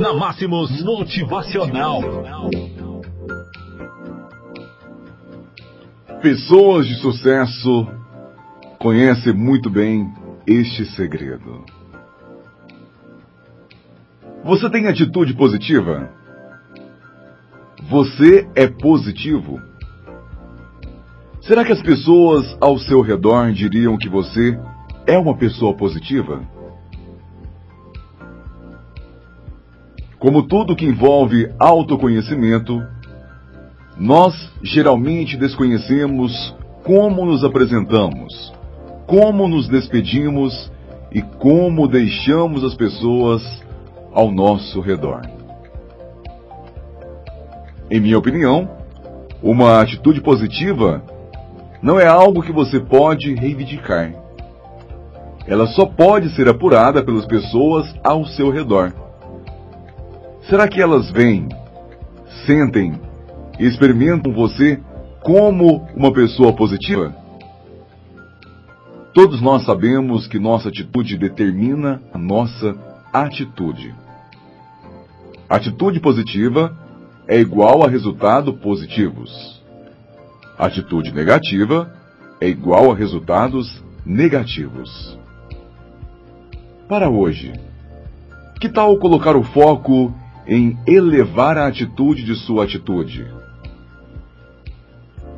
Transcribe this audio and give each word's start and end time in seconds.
Na 0.00 0.14
Máximos 0.14 0.82
Motivacional. 0.82 2.00
Pessoas 6.22 6.86
de 6.86 6.94
sucesso 6.94 7.86
conhecem 8.78 9.34
muito 9.34 9.68
bem 9.68 10.10
este 10.46 10.86
segredo. 10.86 11.66
Você 14.42 14.70
tem 14.70 14.86
atitude 14.86 15.34
positiva? 15.34 16.10
Você 17.90 18.48
é 18.54 18.68
positivo? 18.68 19.60
Será 21.42 21.62
que 21.62 21.72
as 21.72 21.82
pessoas 21.82 22.56
ao 22.58 22.78
seu 22.78 23.02
redor 23.02 23.52
diriam 23.52 23.98
que 23.98 24.08
você 24.08 24.58
é 25.06 25.18
uma 25.18 25.36
pessoa 25.36 25.76
positiva? 25.76 26.40
Como 30.20 30.42
tudo 30.42 30.76
que 30.76 30.84
envolve 30.84 31.50
autoconhecimento, 31.58 32.86
nós 33.96 34.34
geralmente 34.62 35.34
desconhecemos 35.34 36.54
como 36.84 37.24
nos 37.24 37.42
apresentamos, 37.42 38.52
como 39.06 39.48
nos 39.48 39.66
despedimos 39.66 40.70
e 41.10 41.22
como 41.22 41.88
deixamos 41.88 42.62
as 42.62 42.74
pessoas 42.74 43.42
ao 44.12 44.30
nosso 44.30 44.82
redor. 44.82 45.22
Em 47.90 47.98
minha 47.98 48.18
opinião, 48.18 48.68
uma 49.42 49.80
atitude 49.80 50.20
positiva 50.20 51.02
não 51.82 51.98
é 51.98 52.06
algo 52.06 52.42
que 52.42 52.52
você 52.52 52.78
pode 52.78 53.34
reivindicar. 53.34 54.12
Ela 55.46 55.66
só 55.68 55.86
pode 55.86 56.28
ser 56.36 56.46
apurada 56.46 57.02
pelas 57.02 57.24
pessoas 57.24 57.90
ao 58.04 58.26
seu 58.26 58.50
redor. 58.50 58.92
Será 60.48 60.66
que 60.66 60.80
elas 60.80 61.10
veem, 61.10 61.48
sentem 62.46 63.00
experimentam 63.58 64.32
você 64.32 64.80
como 65.22 65.86
uma 65.94 66.12
pessoa 66.12 66.52
positiva? 66.52 67.14
Todos 69.12 69.40
nós 69.42 69.64
sabemos 69.64 70.26
que 70.26 70.38
nossa 70.38 70.68
atitude 70.68 71.18
determina 71.18 72.00
a 72.12 72.18
nossa 72.18 72.76
atitude. 73.12 73.94
Atitude 75.48 76.00
positiva 76.00 76.76
é 77.28 77.38
igual 77.38 77.84
a 77.84 77.88
resultados 77.88 78.54
positivos. 78.60 79.60
Atitude 80.56 81.12
negativa 81.12 81.92
é 82.40 82.48
igual 82.48 82.90
a 82.90 82.94
resultados 82.94 83.82
negativos. 84.06 85.18
Para 86.88 87.10
hoje, 87.10 87.52
que 88.60 88.68
tal 88.68 88.96
colocar 88.98 89.36
o 89.36 89.42
foco 89.42 90.14
em 90.50 90.76
elevar 90.84 91.56
a 91.56 91.68
atitude 91.68 92.24
de 92.24 92.34
sua 92.34 92.64
atitude? 92.64 93.24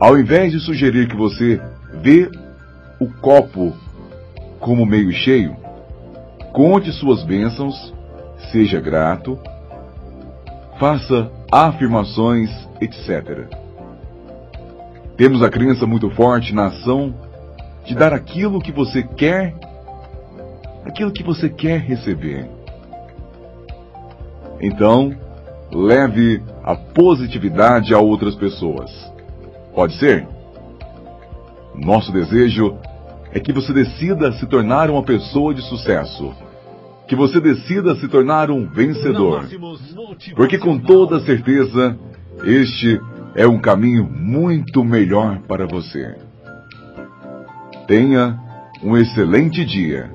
Ao 0.00 0.18
invés 0.18 0.52
de 0.52 0.58
sugerir 0.58 1.06
que 1.06 1.14
você 1.14 1.60
vê 2.00 2.30
o 2.98 3.06
copo 3.20 3.76
como 4.58 4.86
meio 4.86 5.12
cheio, 5.12 5.54
conte 6.54 6.90
suas 6.92 7.22
bênçãos, 7.24 7.92
seja 8.50 8.80
grato, 8.80 9.38
faça 10.80 11.30
afirmações, 11.52 12.50
etc. 12.80 13.46
Temos 15.18 15.42
a 15.42 15.50
crença 15.50 15.86
muito 15.86 16.08
forte 16.10 16.54
na 16.54 16.68
ação 16.68 17.14
de 17.84 17.94
dar 17.94 18.14
aquilo 18.14 18.62
que 18.62 18.72
você 18.72 19.02
quer, 19.02 19.54
aquilo 20.86 21.12
que 21.12 21.22
você 21.22 21.50
quer 21.50 21.80
receber. 21.80 22.61
Então, 24.62 25.12
leve 25.72 26.40
a 26.62 26.76
positividade 26.76 27.92
a 27.92 27.98
outras 27.98 28.36
pessoas. 28.36 28.90
Pode 29.74 29.98
ser? 29.98 30.26
Nosso 31.74 32.12
desejo 32.12 32.78
é 33.32 33.40
que 33.40 33.52
você 33.52 33.72
decida 33.72 34.30
se 34.32 34.46
tornar 34.46 34.88
uma 34.88 35.02
pessoa 35.02 35.52
de 35.52 35.62
sucesso. 35.62 36.32
Que 37.08 37.16
você 37.16 37.40
decida 37.40 37.96
se 37.96 38.06
tornar 38.06 38.50
um 38.50 38.66
vencedor. 38.66 39.48
Porque 40.36 40.58
com 40.58 40.78
toda 40.78 41.20
certeza, 41.20 41.98
este 42.44 43.00
é 43.34 43.46
um 43.46 43.58
caminho 43.58 44.04
muito 44.04 44.84
melhor 44.84 45.40
para 45.48 45.66
você. 45.66 46.16
Tenha 47.86 48.38
um 48.82 48.96
excelente 48.96 49.64
dia. 49.64 50.10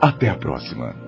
Até 0.00 0.28
a 0.28 0.34
próxima. 0.34 1.07